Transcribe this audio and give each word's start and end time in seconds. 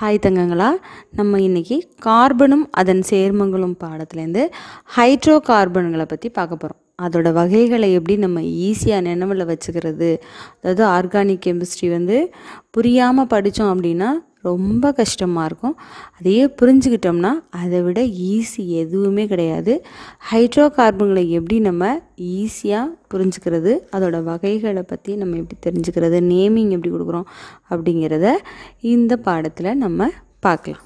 Hi 0.00 0.18
தங்கங்களா 0.26 0.68
நம்ம 1.10 1.38
இன்றைக்கி 1.38 1.76
கார்பனும் 2.04 2.62
அதன் 2.70 3.02
சேர்மங்களும் 3.10 3.74
பாடத்துலேருந்து 3.80 4.42
ஹைட்ரோ 4.96 5.34
கார்பன்களை 5.48 6.02
பற்றி 6.02 6.28
பார்க்க 6.30 6.56
போகிறோம் 6.56 6.78
அதோடய 7.02 7.32
வகைகளை 7.32 7.88
எப்படி 7.92 8.16
நம்ம 8.16 8.40
ஈஸியாக 8.60 9.00
நினைவில் 9.00 9.44
வச்சுக்கிறது 9.44 10.08
அதாவது 10.60 10.84
ஆர்கானிக் 10.88 11.44
கெமிஸ்ட்ரி 11.46 11.90
வந்து 11.90 12.16
புரியாமல் 12.70 13.26
படித்தோம் 13.26 13.72
அப்படின்னா 13.74 14.10
ரொம்ப 14.42 14.92
கஷ்டமாக 14.92 15.46
இருக்கும். 15.46 15.76
அதையே 16.18 16.44
புரிஞ்சுக்கிட்டோம்னா 16.60 17.32
அதை 17.50 17.82
விட 17.82 18.00
ஈஸி 18.30 18.62
எதுவுமே 18.82 19.26
கிடையாது. 19.26 19.74
ஹைட்ரோ 20.30 20.66
கார்பன்களை 20.76 21.24
எப்படி 21.28 21.58
நம்ம 21.60 21.92
ஈஸியாக 22.36 22.86
புரிஞ்சுக்கிறது 23.14 23.74
அதோடய 23.96 24.22
வகைகளை 24.22 24.82
பற்றி 24.82 25.16
நம்ம 25.16 25.36
எப்படி 25.36 25.58
தெரிஞ்சுக்கிறது 25.68 26.20
நேமிங் 26.32 26.74
எப்படி 26.76 26.92
கொடுக்குறோம் 26.94 27.28
அப்படிங்கிறத 27.70 28.34
இந்த 28.94 29.16
பாடத்தில் 29.16 29.76
நம்ம 29.76 30.10
பார்க்கலாம். 30.40 30.84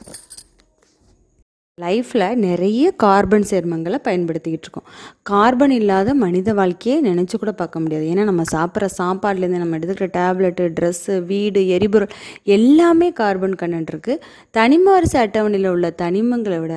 லைஃப்பில் 1.82 2.24
நிறைய 2.44 2.82
கார்பன் 3.02 3.46
சேர்மங்களை 3.50 3.98
பயன்படுத்திக்கிட்டு 4.04 4.66
இருக்கோம். 4.66 4.84
கார்பன் 5.30 5.72
இல்லாத 5.78 6.08
மனித 6.24 6.52
வாழ்க்கையை 6.58 6.98
நினச்சி 7.06 7.36
கூட 7.36 7.52
பார்க்க 7.60 7.82
முடியாது. 7.84 8.04
ஏன்னா 8.12 8.24
நம்ம 8.28 8.42
சாப்பிட்ற 8.52 8.88
சாப்பாடுலேருந்து 8.98 9.62
நம்ம 9.62 9.78
எடுத்துக்கிற 9.78 10.08
டேப்லெட்டு 10.18 10.64
ட்ரெஸ்ஸு 10.76 11.14
வீடு 11.30 11.62
எரிபொருள் 11.76 12.14
எல்லாமே 12.56 13.08
கார்பன் 13.22 13.56
கண்டென்ட் 13.62 13.90
இருக்குது 13.94 14.22
தனிம 14.58 14.86
வரிசை 14.96 15.18
அட்டவணையில் 15.24 15.68
உள்ள 15.72 15.90
தனிமங்களை 16.04 16.60
விட 16.64 16.76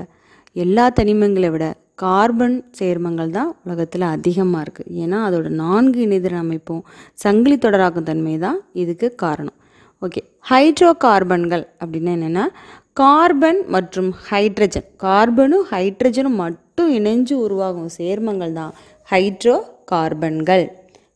எல்லா 0.56 0.88
தனிமங்களை 1.02 1.52
விட 1.56 1.68
கார்பன் 2.06 2.58
சேர்மங்கள் 2.80 3.36
தான் 3.38 3.54
உலகத்தில் 3.66 4.08
அதிகமாக 4.16 4.66
இருக்குது 4.66 4.92
ஏன்னா 5.04 5.20
அதோட 5.28 5.48
நான்கு 5.64 6.02
இணைதிர 6.08 6.36
அமைப்பும் 6.44 6.84
சங்கிலி 7.26 7.59
தொடராக்கும் 7.68 8.09
தன்மை 8.12 8.36
தான் 8.48 8.59
இதுக்கு 8.84 9.09
காரணம். 9.26 9.58
ஓகே. 10.02 10.22
ஹைட்ரோ 10.50 10.90
கார்பன்கள் 11.06 11.64
அப்படின்னா 11.82 12.12
என்னென்னா 12.18 12.46
கார்பன் 12.94 13.60
மற்றும் 13.76 14.10
ஹைட்ரஜன். 14.30 14.88
கார்பனும் 15.06 15.66
ஹைட்ரஜனும் 15.72 16.38
மட்டும் 16.44 16.90
இணைஞ்சு 16.98 17.36
உருவாகும் 17.45 17.90
சேர்மங்கள் 17.98 18.53
தான் 18.53 18.73
ஹைட்ரோ 19.12 19.56
கார்பன்கள் 19.92 20.66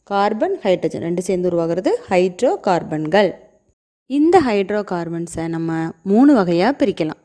கார்பன் 0.04 0.56
ஹைட்ரஜன் 0.64 1.06
ரெண்டு 1.08 1.22
சேர்ந்து 1.22 1.50
உருவாகிறது 1.50 1.92
ஹைட்ரோ 2.10 2.52
கார்பன்கள் 2.68 3.30
இந்த 4.10 4.38
ஹைட்ரோ 4.40 4.82
கார்பன்ஸை 4.92 5.48
நம்ம 5.48 5.72
மூணு 6.12 6.32
வகையாக 6.34 6.74
பிரிக்கலாம். 6.80 7.22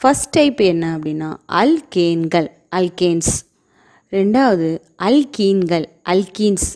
ஃபஸ்ட் 0.00 0.30
டைப் 0.30 0.60
என்ன 0.60 0.84
அப்படின்னா 0.96 1.28
அல்கேன்கள் 1.60 2.48
அல்கேன்ஸ் 2.78 3.32
ரெண்டாவது 4.12 4.70
அல்கீன்கள் 5.08 5.86
அல்கீன்ஸ் 6.12 6.68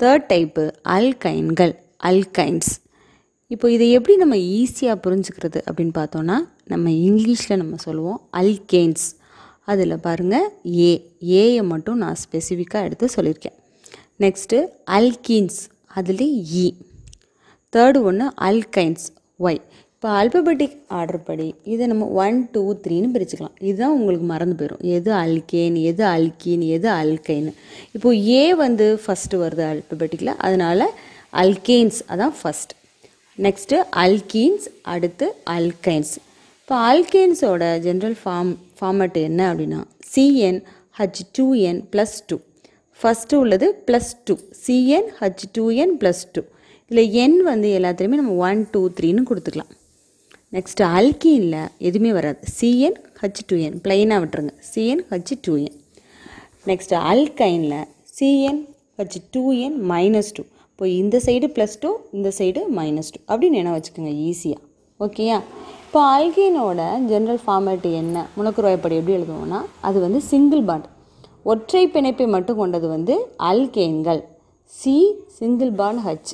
தேர்ட் 0.00 0.28
டைப்பு 0.32 0.64
அல்கைன்கள் 0.96 1.74
அல்கைன்ஸ் 2.10 2.70
இப்போ 3.50 3.66
இதை 3.70 3.86
எப்படி 3.90 4.14
நம்ம 4.16 4.36
ஈஸியாக 4.58 4.96
புரிஞ்சுக்கிறது 5.04 5.60
அப்படின்னு 5.68 5.94
பார்த்தோன்னா 5.98 6.36
நம்ம 6.72 6.90
இங்கிலீஷில் 7.06 7.60
நம்ம 7.62 7.76
சொல்லுவோம் 7.84 8.20
அல்கேன்ஸ் 8.40 9.06
அதில் 9.64 10.02
பாருங்கள் 10.04 10.46
ஏ 10.82 10.90
ஏயை 11.40 11.62
மட்டும் 11.72 11.98
நான் 12.02 12.20
ஸ்பெசிஃபிக்காக 12.22 12.86
எடுத்து 12.88 13.06
சொல்லியிருக்கேன். 13.16 13.56
நெக்ஸ்ட்டு 14.24 14.58
அல்கீன்ஸ் 14.98 15.58
அதில் 15.98 16.24
இ 16.62 16.66
தேர்டு 17.72 17.98
ஒன்று 18.08 18.26
அல்கைன்ஸ் 18.48 19.06
ஒய் 19.40 19.60
இப்போ 19.94 20.08
அல்பபெட்டிக் 20.20 20.76
ஆர்டர் 20.98 21.22
படி 21.24 21.46
இதை 21.72 21.84
நம்ம 21.86 22.04
ஒன் 22.24 22.36
டூ 22.52 22.62
த்ரீன்னு 22.84 23.14
பிரிச்சுக்கலாம். 23.14 23.56
இதுதான் 23.68 23.96
உங்களுக்கு 23.98 24.26
மறந்து 24.26 24.54
போயிடும் 24.60 24.84
எது 24.96 25.10
அல்கேன் 25.24 25.76
எது 25.90 26.04
அல்கீன் 26.16 26.64
எது 26.76 26.88
அல்கைன்னு 27.02 27.52
இப்போது 27.96 28.26
ஏ 28.32 28.42
வந்து 28.64 28.86
ஃபஸ்ட்டு 29.04 29.42
வருது 29.44 29.64
அல்பபெட்டிக்கில் 29.72 30.38
அதனால் 30.46 30.86
அல்கேன்ஸ் 31.42 31.98
அதான் 32.12 32.36
ஃபஸ்ட் 32.40 32.72
நெக்ஸ்ட்டு 33.44 33.76
அல்கீன்ஸ் 34.02 34.66
அடுத்து 34.82 35.26
அல்கைன்ஸ் 35.50 36.14
இப்போ 36.60 36.76
அல்கேன்ஸோட 36.88 37.64
ஜென்ரல் 37.86 38.16
ஃபார்ம் 38.24 38.50
ஃபார்மட் 38.78 39.16
என்ன 39.28 39.40
அப்படின்னா 39.52 39.80
CN 40.12 40.60
H 40.98 41.20
two 41.32 41.54
N 41.68 41.80
plus 41.92 42.16
two 42.26 42.36
first 43.00 43.34
உள்ளது 43.34 43.66
plus 43.86 44.10
two 44.24 44.34
CN 44.66 45.08
H 45.20 45.44
two 45.52 45.64
N 45.82 45.94
plus 46.00 46.22
two 46.32 46.42
இதில் 46.90 47.10
என் 47.24 47.38
வந்து 47.42 47.68
எல்லாத்துலேயுமே 47.78 48.20
நம்ம 48.20 48.34
ஒன் 48.48 48.68
டூ 48.70 48.90
த்ரீன்னு 49.00 49.24
கொடுத்துக்கலாம். 49.30 49.72
நெக்ஸ்ட்டு 50.52 50.84
அல்கீனில் 50.98 51.68
எதுவுமே 51.78 52.12
வராது. 52.12 52.40
C N 52.60 52.98
H 53.20 53.42
two 53.46 53.56
N 53.56 53.80
ப்ளைனாக 53.84 54.20
விட்டுருங்க. 54.22 54.54
CN 54.74 55.02
H 55.10 55.34
two 55.40 55.54
N 55.56 55.76
next 56.66 56.96
அல்கைனில் 57.12 57.80
CN 58.18 58.62
H 58.98 59.20
two 59.30 59.52
N 59.52 59.78
minus 59.90 60.32
two 60.34 60.42
இப்போ 60.80 60.92
இந்த 61.00 61.16
சைடு 61.24 61.46
ப்ளஸ் 61.56 61.74
டூ 61.80 61.88
இந்த 62.16 62.28
சைடு 62.36 62.60
மைனஸ் 62.76 63.10
டூ 63.14 63.18
அப்படின்னு 63.30 63.56
என்ன 63.60 63.72
வச்சுக்கோங்க 63.74 64.12
ஈஸியாக 64.28 64.60
ஓகேயா 65.04 65.34
இப்போ 65.82 66.00
அல்கீனோட 66.12 66.78
ஜென்ரல் 67.10 67.40
ஃபார்மேட் 67.42 67.84
என்ன? 67.98 68.22
முனக்குருவாய்ப்படி 68.36 68.96
எப்படி 69.00 69.14
எழுதுவோம்னா 69.16 69.58
அது 69.88 69.98
வந்து 70.04 70.20
சிங்கிள் 70.30 70.62
பாண்ட் 70.70 70.86
ஒற்றை 71.52 71.82
பிணைப்பை 71.96 72.26
மட்டும் 72.34 72.60
கொண்டது 72.62 72.88
வந்து 72.94 73.16
அல்கேன்கள் 73.50 74.22
சி 74.74 74.96
சிங்கிள் 75.38 75.72
பாண்ட் 75.80 76.02
ஹச் 76.06 76.32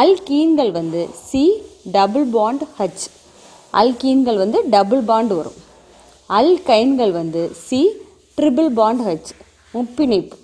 அல்கீன்கள் 0.00 0.72
வந்து 0.78 1.02
சி 1.28 1.42
டபுள் 1.96 2.28
பாண்ட் 2.36 2.64
ஹச் 2.78 3.06
அல்கீன்கள் 3.82 4.38
வந்து 4.44 4.60
டபுள் 4.76 5.04
பாண்ட் 5.10 5.34
வரும். 5.40 5.58
அல்கைன்கள் 6.30 7.14
வந்து 7.20 7.42
C 7.66 7.82
triple 8.38 8.70
bond 8.80 9.04
H 9.08 9.32
முப்பிணைப்பு. 9.74 10.39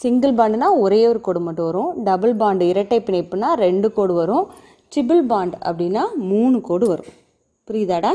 single 0.00 0.32
பாண்டுனா 0.38 0.68
ஒரே 0.84 0.98
ஒரு 1.10 1.20
கோடு 1.26 1.40
மட்டும் 1.46 1.68
வரும். 1.68 1.92
டபுள் 2.08 2.34
பாண்டு 2.40 2.64
இரட்டை 2.72 2.98
பிணைப்புனா 3.06 3.48
ரெண்டு 3.64 3.88
கோடு 3.98 4.14
வரும். 4.20 4.46
ட்ரிபிள் 4.92 5.22
பாண்ட் 5.30 5.54
அப்படின்னா 5.68 6.02
மூணு 6.30 6.56
கோடு 6.68 6.86
வரும். 6.92 7.12
புரியுதாடா? 7.68 8.10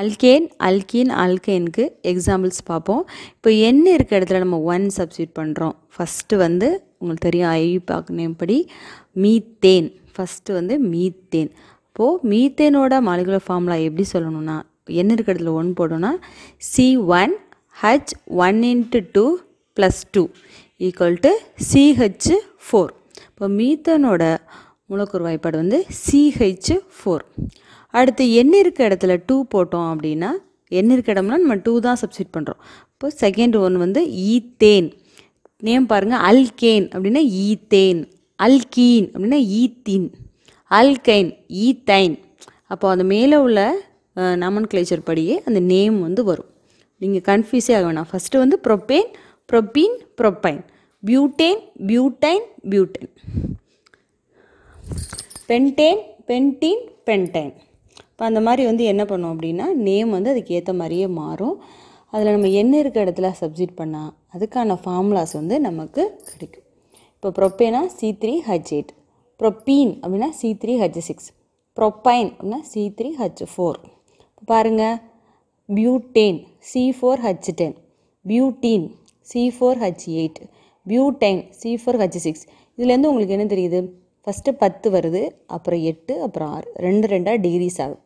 அல்கேன் 0.00 0.46
அல்கீன் 0.68 1.10
அல்கேனுக்கு 1.22 1.84
எக்ஸாம்பிள்ஸ் 2.10 2.60
பார்ப்போம். 2.70 3.02
இப்போ 3.36 3.50
என்ன 3.68 3.84
இருக்க 3.96 4.12
இடத்துல 4.18 4.38
நம்ம 4.44 4.58
ஒன் 4.72 4.84
சப்ஸ்டியூட் 4.98 5.32
பண்ணுறோம் 5.38 5.74
ஃபஸ்ட்டு 5.94 6.38
வந்து 6.44 6.68
உங்களுக்கு 6.98 7.26
தெரியும் 7.28 7.50
ஐ 7.62 7.64
பார்க்கணும்படி 7.90 8.58
மீத்தேன். 9.24 9.88
ஃபஸ்ட்டு 10.14 10.56
வந்து 10.58 10.76
மீத்தேன். 10.92 11.50
இப்போது 11.88 12.20
மீத்தேனோட 12.32 12.94
மாலிகுலர் 13.08 13.46
ஃபார்முலா 13.48 13.78
எப்படி 13.88 14.06
சொல்லணும்னா 14.14 14.56
என்ன 15.00 15.12
இருக்க 15.16 15.34
இடத்துல 15.34 15.52
ஒன் 15.60 15.70
போடணும்னா 15.80 16.12
C 16.70 16.86
one 17.18 17.34
H 17.82 18.14
one 18.46 18.60
into 18.72 19.00
two 19.16 19.26
plus 19.76 20.00
two 20.14 20.22
equal 20.86 21.16
to 21.24 21.30
CH 21.68 22.26
four 22.64 22.90
இப்போ 23.30 23.46
மீத்தனோட 23.58 24.22
மூலக்கூறு 24.90 25.24
வாய்ப்பாடு 25.26 25.56
வந்து 25.62 25.78
சிஹெச் 26.02 26.70
ஃபோர் 26.98 27.24
அடுத்து 27.94 28.24
எண் 28.40 28.54
இருக்க 28.60 28.80
இடத்துல 28.88 29.14
டூ 29.28 29.36
போட்டோம் 29.54 29.88
அப்படின்னா 29.92 30.30
எண் 30.78 30.92
இருக்க 30.94 31.08
இடம்னா 31.14 31.38
நம்ம 31.42 31.56
டூ 31.66 31.74
தான் 31.86 31.98
சப்ஸ்டியூட் 32.02 32.32
பண்ணுறோம் 32.36 32.60
இப்போ 32.92 33.08
செகண்ட் 33.24 33.56
ஒன் 33.64 33.76
வந்து 33.84 34.00
ஈத்தேன். 34.30 34.88
நேம் 35.66 35.90
பாருங்கள் 35.92 36.22
அல்கேன் 36.30 36.86
அப்படின்னா 36.94 37.22
ஈத்தேன். 37.44 38.00
அல்கீன் 38.46 39.06
அப்படின்னா 39.12 39.40
ஈத்தீன். 39.60 40.08
Alkyne 40.80 41.30
ethyne. 41.66 42.16
அப்போ 42.72 42.86
அந்த 42.94 43.06
மேலே 43.14 43.36
உள்ள 43.46 43.60
நமன் 44.44 44.68
கிளேச்சர் 44.72 45.08
படியே 45.08 45.34
அந்த 45.48 45.60
நேம் 45.72 45.96
வந்து 46.08 46.22
வரும். 46.30 46.50
நீங்கள் 47.02 47.24
கன்ஃபியூஸே 47.30 47.72
ஆக 47.78 47.84
வேணாம். 47.88 48.10
ஃபஸ்ட்டு 48.12 48.42
வந்து 48.44 48.58
propane 48.68 49.08
propene 49.48 49.96
propyne 50.20 50.60
butane 51.02 51.60
butyne 51.88 52.44
butyne 52.70 53.10
pentane 55.50 56.00
pentene 56.28 56.82
pentyne 57.08 57.54
இப்போ 58.10 58.24
அந்த 58.28 58.40
மாதிரி 58.46 58.62
வந்து 58.66 58.84
என்ன 58.84 59.02
பண்ணோம் 59.04 59.32
அப்படின்னா 59.34 59.66
நேம் 59.86 60.10
வந்து 60.10 60.30
அதுக்கு 60.30 60.54
ஏற்ற 60.58 60.72
மாதிரியே 60.72 61.06
மாறும். 61.20 61.56
அதில் 62.12 62.32
நம்ம 62.32 62.48
என்ன 62.62 62.74
இருக்க 62.78 62.98
இடத்துல 63.04 63.28
சப்ஜெக்ட் 63.40 63.78
பண்ணால் 63.80 64.12
அதுக்கான 64.34 64.76
ஃபார்முலாஸ் 64.84 65.34
வந்து 65.40 65.56
நமக்கு 65.60 66.02
கிடைக்கும். 66.30 66.66
இப்போ 67.14 67.30
ப்ரொப்பேனா 67.38 67.82
C 67.96 68.08
three 68.22 68.34
H 68.48 68.72
eight 68.76 68.92
propene 69.40 69.92
அப்படின்னா 70.02 70.30
C 70.40 70.48
three 70.62 70.74
H 70.82 71.00
six 71.08 71.28
propyne 71.76 72.30
அப்படின்னா 72.32 72.60
சி 72.70 72.82
த்ரீ 72.98 73.10
ஹச் 73.20 73.42
ஃபோர் 73.52 73.78
பாருங்கள் 74.44 74.96
butane 75.68 76.38
C 76.70 76.82
four 76.98 77.22
H 77.26 77.50
ten 77.60 77.76
butene 78.24 78.86
C 79.30 79.42
four 79.54 79.80
H 79.84 80.06
eight 80.20 80.40
butyne 80.86 81.40
C 81.60 81.70
four 81.80 81.98
H 82.02 82.18
six 82.26 82.44
இதுலேருந்து 82.78 83.10
உங்களுக்கு 83.12 83.36
என்ன 83.36 83.46
தெரியுது? 83.54 83.80
ஃபஸ்ட்டு 84.24 84.52
பத்து 84.62 84.88
வருது 84.94 85.22
அப்புறம் 85.56 85.82
எட்டு 85.90 86.14
அப்புறம் 86.26 86.50
ஆறு. 86.56 86.68
ரெண்டு 86.86 87.06
ரெண்டாக 87.12 87.36
டிகிரிஸ் 87.44 87.78
ஆகும். 87.84 88.02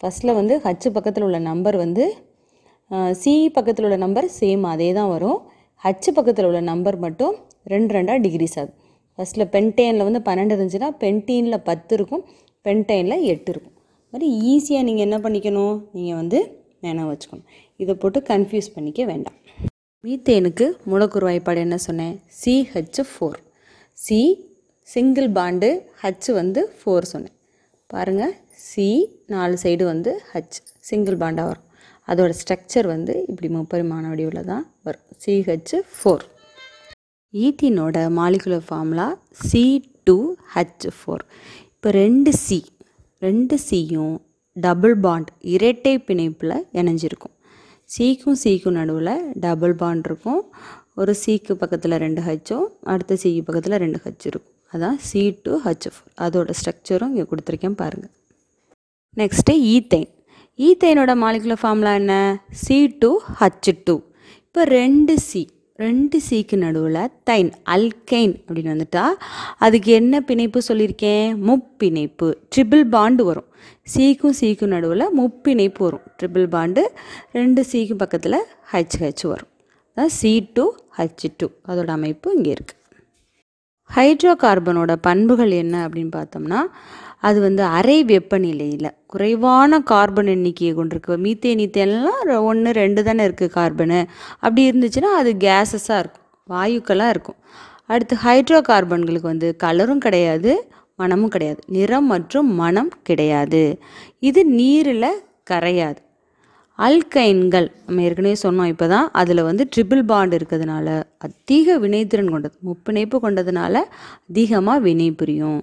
ஃபஸ்ட்டில் 0.00 0.36
வந்து 0.40 0.54
ஹச் 0.66 0.88
பக்கத்தில் 0.96 1.26
உள்ள 1.28 1.38
நம்பர் 1.50 1.76
வந்து 1.84 2.04
சி 3.22 3.32
பக்கத்தில் 3.56 3.86
உள்ள 3.86 3.96
நம்பர் 4.04 4.26
சேம் 4.38 4.62
அதே 4.74 4.88
தான் 4.98 5.10
வரும். 5.14 5.40
ஹச் 5.82 6.08
பக்கத்தில் 6.16 6.48
உள்ள 6.50 6.60
நம்பர் 6.70 6.96
மட்டும் 7.04 7.34
ரெண்டு 7.72 7.90
ரெண்டாக 7.96 8.18
டிகிரிஸ் 8.26 8.56
ஆகுது 8.60 8.72
ஃபஸ்ட்டில் 9.18 9.48
பென்டெயினில் 9.54 10.06
வந்து 10.08 10.20
பன்னெண்டு 10.28 10.54
இருந்துச்சுன்னா 10.56 10.90
பென்டீனில் 11.02 11.64
பத்து 11.70 11.94
இருக்கும் 11.98 12.24
பென்டெயினில் 12.66 13.26
எட்டு 13.32 13.50
இருக்கும். 13.52 13.74
மாதிரி 14.12 14.28
ஈஸியாக 14.52 14.84
நீங்கள் 14.88 15.06
என்ன 15.06 15.16
பண்ணிக்கணும்? 15.24 15.76
நீங்கள் 15.96 16.18
வந்து 16.20 16.38
நினைவு 16.86 17.08
வச்சுக்கணும். 17.12 17.48
இதை 17.82 17.94
போட்டு 18.02 18.20
கன்ஃபியூஸ் 18.32 18.74
பண்ணிக்க 18.76 19.00
வேண்டாம். 19.12 19.36
மீத்தேனுக்கு 20.04 20.66
மூலக்கூறு 20.90 21.24
வாய்ப்பாடு 21.28 21.60
என்ன 21.64 21.76
சொன்னேன்? 21.86 22.14
CH 22.42 23.00
four 23.08 23.40
C 24.04 24.18
single 24.92 25.26
bond 25.38 25.68
H 26.02 26.28
வந்து 26.38 26.60
ஃபோர் 26.76 27.06
சொன்னேன். 27.10 27.34
பாருங்கள் 27.92 28.32
சி 28.66 28.86
நாலு 29.32 29.56
சைடு 29.62 29.84
வந்து 29.90 30.12
ஹச் 30.32 30.58
சிங்கிள் 30.88 31.16
பாண்டாக 31.22 31.48
வரும். 31.50 31.66
அதோட 32.08 32.34
ஸ்ட்ரக்சர் 32.40 32.86
வந்து 32.92 33.14
இப்படி 33.32 33.48
முப்பரிமாண 33.56 34.02
வடிவில் 34.12 34.48
தான் 34.52 34.64
வரும். 34.86 35.06
CH 35.24 35.74
four 35.96 36.24
ஈத்தீனோட 37.44 38.06
molecular 38.20 38.64
formula 38.68 39.08
C 39.48 39.64
two 40.08 40.16
H 40.54 40.88
four 41.00 41.24
இப்போ 41.74 41.90
ரெண்டு 42.02 42.32
சி 42.46 42.58
ரெண்டு 43.26 43.58
சியும் 43.68 44.16
டபுள் 44.56 44.96
பாண்ட் 45.06 45.30
இரட்டை 45.56 45.94
பிணைப்பில் 46.08 46.56
இணைஞ்சிருக்கும். 46.80 47.34
சிக்கும் 47.94 48.38
சிக்கும் 48.42 48.76
நடுவில் 48.78 49.14
டபுள் 49.44 49.72
பாண்ட் 49.80 50.06
இருக்கும். 50.08 50.42
ஒரு 51.00 51.12
சிக்கு 51.22 51.52
பக்கத்தில் 51.60 52.00
ரெண்டு 52.02 52.20
ஹச்சும் 52.26 52.66
அடுத்த 52.92 53.16
சிக்கு 53.22 53.42
பக்கத்தில் 53.46 53.80
ரெண்டு 53.82 53.98
ஹச் 54.04 54.26
இருக்கும். 54.30 54.56
அதான் 54.72 54.98
சி 55.08 55.22
டு 55.46 55.52
ஹச் 55.64 55.88
ஃபோர் 55.94 56.10
அதோட 56.24 56.54
ஸ்ட்ரக்சரும் 56.58 57.12
இங்கே 57.12 57.24
கொடுத்துருக்கேன் 57.30 57.76
பாருங்கள் 57.82 58.12
நெக்ஸ்ட்டு 59.20 59.54
ஈத்தைன் 59.74 60.08
ஈத்தைனோட 60.66 61.12
மாலிகுலர் 61.22 61.60
ஃபார்முலா 61.62 61.94
என்ன? 62.00 62.14
சி 62.62 62.78
டூ 63.02 63.10
ஹச் 63.40 63.70
டூ 63.88 63.96
இப்போ 64.44 64.62
ரெண்டு 64.78 65.14
சி 65.28 65.42
ரெண்டு 65.80 66.16
சீக்கு 66.28 66.56
நடுவில் 66.56 67.10
தைன் 67.28 67.50
அல்கைன் 67.74 68.34
அப்படின்னு 68.46 68.72
வந்துட்டா. 68.74 69.04
அதுக்கு 69.58 69.90
என்ன 69.92 70.20
பிணைப்பு 70.20 70.60
சொல்லியிருக்கேன்? 70.68 71.36
முப்பிணைப்பு. 71.48 72.28
ட்ரிபிள் 72.56 72.84
பாண்டு 72.96 73.22
வரும். 73.28 73.48
சீக்கும் 73.94 74.36
சீக்கும் 74.40 74.72
நடுவில் 74.74 75.06
முப்பிணைப்பு 75.18 75.84
வரும். 75.84 76.04
ட்ரிபிள் 76.18 76.46
பாண்டு 76.56 76.84
ரெண்டு 77.38 77.62
சீக்கும் 77.72 78.02
பக்கத்தில் 78.02 78.38
ஹச் 78.72 78.98
ஹச் 79.00 79.26
வரும். 79.32 79.50
அதான் 79.90 80.14
சி 80.18 80.32
டூ 80.54 80.66
ஹச் 80.98 81.30
டூ 81.36 81.48
அதோட 81.68 81.90
அமைப்பு 81.98 82.34
இங்கே 82.36 82.52
இருக்குது 82.52 82.78
ஹைட்ரோ 83.90 84.32
கார்பனோட 84.42 84.92
பண்புகள் 85.06 85.52
என்ன 85.62 85.76
அப்படின்னு 85.86 86.12
பார்த்தோம்னா 86.16 86.60
அது 87.26 87.40
வந்து 87.40 87.62
அரை 87.78 87.96
வெப்பநிலையில் 88.04 88.90
குறைவான 89.12 89.80
கார்பன் 89.90 90.30
எண்ணிக்கையை 90.34 90.72
கொண்டிருக்கு. 90.76 91.12
மீத்தேன் 91.24 91.62
ஈத்தேன்லாம் 91.64 92.42
ஒன்று 92.50 92.70
ரெண்டு 92.80 93.02
தானே 93.08 93.24
இருக்குது 93.28 93.54
கார்பனு. 93.58 94.00
அப்படி 94.44 94.62
இருந்துச்சுன்னா 94.70 95.10
அது 95.20 95.32
கேஸஸாக 95.46 96.02
இருக்கும் 96.02 96.26
வாயுக்களாக 96.54 97.14
இருக்கும். 97.14 97.38
அடுத்து 97.92 98.16
ஹைட்ரோ 98.24 98.60
கார்பன்களுக்கு 98.70 99.32
வந்து 99.32 99.48
கலரும் 99.64 100.04
கிடையாது 100.06 100.52
மனமும் 101.02 101.32
கிடையாது. 101.34 101.60
நிறம் 101.76 102.08
மற்றும் 102.14 102.48
மனம் 102.62 102.92
கிடையாது. 103.08 103.62
இது 104.28 104.40
நீரில் 104.58 105.12
கரையாது. 105.50 106.00
அல்கைன்கள். 106.86 107.66
நம்ம 107.86 108.02
ஏற்கனவே 108.02 108.36
சொன்னோம் 108.42 108.70
இப்போ 108.72 108.86
தான் 108.92 109.08
அதில் 109.20 109.42
வந்து 109.48 109.64
ட்ரிபிள் 109.74 110.02
பாண்ட் 110.10 110.34
இருக்கிறதுனால 110.36 110.86
அதிக 111.26 111.76
வினைத்திறன் 111.78 112.30
கொண்டது 112.34 112.56
முப்பிணைப்பு 112.68 113.16
கொண்டதுனால 113.24 113.74
அதிகமாக 114.30 114.84
வினை 114.86 115.08
புரியும். 115.20 115.60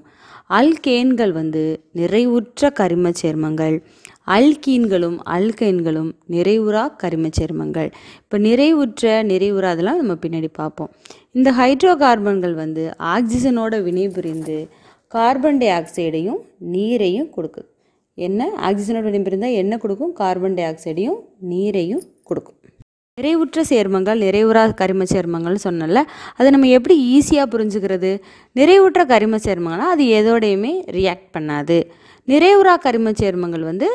அல்கேன்கள் 0.57 1.31
வந்து 1.31 1.63
நிறைவுற்ற 1.99 2.69
கரிமச் 2.79 3.21
சேர்மங்கள். 3.21 3.77
அல்கீன்களும் 4.35 5.17
அல்கைன்களும் 5.35 6.11
நிறைவுறா 6.35 6.83
கரிமச் 7.03 7.37
சேர்மங்கள். 7.39 7.89
இப்போ 8.23 8.37
நிறைவுற்ற 8.47 9.13
நிறைவுறா 9.31 9.69
அதெல்லாம் 9.75 10.01
நம்ம 10.01 10.17
பின்னாடி 10.25 10.49
பார்ப்போம். 10.61 10.91
இந்த 11.31 11.51
ஹைட்ரோ 11.51 11.93
கார்பன்கள் 12.03 12.55
வந்து 12.63 12.85
ஆக்சிஜனோட 13.15 13.81
வினை 13.87 14.05
புரிந்து 14.09 14.57
கார்பன் 15.15 15.59
டை 15.63 15.69
ஆக்சைடையும் 15.79 16.39
நீரையும் 16.73 17.31
கொடுக்குது. 17.35 17.67
என்ன 18.17 18.47
ஆக்சிஜனோட 18.67 19.03
வினை 19.07 19.19
இருந்தால் 19.31 19.57
என்ன 19.61 19.73
கொடுக்கும் 19.83 20.13
கார்பன் 20.21 20.55
டை 20.57 20.63
ஆக்சைடையும் 20.69 21.19
நீரையும் 21.51 22.03
கொடுக்கும். 22.29 22.55
நிறைவுற்ற 23.17 23.59
சேர்மங்கள் 23.69 24.19
நிறைவுறா 24.25 24.63
கரிம 24.81 25.05
சேர்மங்கள்னு 25.11 25.61
சொன்னல 25.65 26.01
அதை 26.37 26.47
நம்ம 26.55 26.67
எப்படி 26.77 26.95
ஈஸியாக 27.15 27.47
புரிஞ்சுக்கிறது? 27.53 28.11
நிறைவுற்ற 28.59 29.03
கரிம 29.13 29.39
சேர்மங்கள்னால் 29.45 29.93
அது 29.95 30.05
எதோடையுமே 30.19 30.73
ரியாக்ட் 30.97 31.29
பண்ணாது. 31.37 31.77
நிறைவுறா 32.27 32.73
கரிம 32.85 33.13
சேர்மங்கள் 33.21 33.63
வந்து 33.71 33.87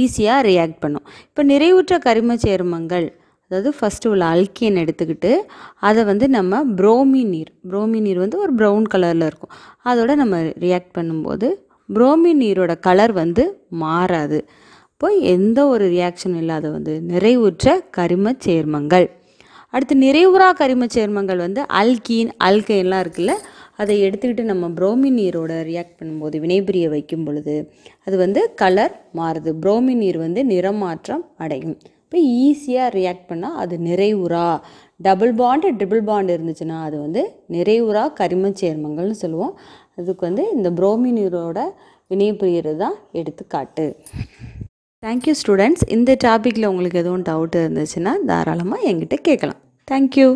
ஈஸியாக 0.00 0.46
ரியாக்ட் 0.50 0.80
பண்ணும். 0.84 1.06
இப்போ 1.28 1.42
நிறைவுற்ற 1.52 1.94
கரிம 2.08 2.36
சேர்மங்கள் 2.46 3.08
அதாவது 3.50 3.70
ஃபஸ்ட்டு 3.78 4.10
உள்ள 4.12 4.24
அல்கியன் 4.34 4.80
எடுத்துக்கிட்டு 4.82 5.30
அதை 5.88 6.02
வந்து 6.10 6.26
நம்ம 6.36 6.60
புரோமி 6.80 7.22
நீர் 7.32 7.50
புரோமி 7.70 8.00
நீர் 8.04 8.20
வந்து 8.24 8.38
ஒரு 8.44 8.52
ப்ரௌன் 8.60 8.86
கலரில் 8.92 9.26
இருக்கும். 9.30 9.52
அதோட 9.90 10.14
நம்ம 10.22 10.36
ரியாக்ட் 10.64 10.92
பண்ணும்போது 10.98 11.48
புரோமின் 11.94 12.40
நீரோட 12.44 12.72
கலர் 12.86 13.12
வந்து 13.22 13.44
மாறாது. 13.82 14.38
இப்போ 14.92 15.08
எந்த 15.34 15.58
ஒரு 15.66 15.84
ரியாக்ஷன் 15.96 16.36
இல்லாத 16.40 16.66
வந்து 16.76 16.94
நிறைவுற்ற 17.12 17.76
கரிம 17.96 18.32
சேர்மங்கள். 18.46 19.06
அடுத்து 19.74 19.94
நிறைவுறா 20.06 20.48
கரிம 20.60 20.86
சேர்மங்கள் 20.96 21.40
வந்து 21.46 21.62
அல்கீன் 21.80 22.30
அல்கைன்லாம் 22.48 23.02
இருக்குல்ல 23.04 23.34
அதை 23.82 23.94
எடுத்துக்கிட்டு 24.06 24.42
நம்ம 24.50 24.68
புரோமின் 24.78 25.16
நீரோட 25.20 25.52
ரியாக்ட் 25.68 25.98
பண்ணும்போது 26.00 26.36
வினைபுரிய 26.44 26.86
வைக்கும் 26.94 27.24
பொழுது 27.24 27.54
அது 28.06 28.16
வந்து 28.24 28.40
கலர் 28.62 28.94
மாறுது. 29.18 29.50
புரோமின் 29.62 30.02
நீர் 30.04 30.18
வந்து 30.18 30.42
நிறமாற்றம் 30.44 31.24
அடையும். 31.44 31.76
இப்போ 32.04 32.18
ஈஸியாக 32.44 32.94
ரியாக்ட் 32.98 33.28
பண்ணால் 33.30 33.58
அது 33.62 33.74
நிறைவுறா 33.88 34.46
டபுள் 35.00 35.32
பாண்டு 35.40 35.68
ட்ரிபிள் 35.78 36.02
பாண்டு 36.08 36.34
இருந்துச்சுன்னா 36.36 36.78
அது 36.86 36.96
வந்து 37.00 37.22
நிறைவுறா 37.54 38.02
கரிம 38.20 38.50
சேர்மங்கள்னு 38.60 39.16
சொல்லுவோம். 39.22 39.54
அதுக்கு 39.98 40.22
வந்து 40.26 40.44
இந்த 40.56 40.68
புரோமின் 40.78 41.16
நீரோட 41.18 41.60
வினைபுரியறது 42.12 42.80
தான் 42.84 42.96
எடுத்துக்காட்டு. 43.20 43.86
தேங்க்யூ 45.06 45.34
ஸ்டூடெண்ட்ஸ் 45.40 45.84
இந்த 45.96 46.16
டாப்பிக்கில் 46.24 46.70
உங்களுக்கு 46.70 47.00
எதுவும் 47.02 47.26
டவுட் 47.28 47.56
இருந்துச்சுன்னா 47.62 48.12
தாராளமாக 48.30 48.88
என்கிட்ட 48.90 49.18
கேட்கலாம். 49.28 49.60
தேங்க்யூ 49.90 50.28